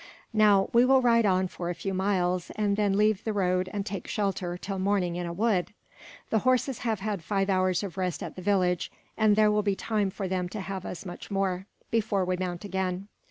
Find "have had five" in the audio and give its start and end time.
6.79-7.51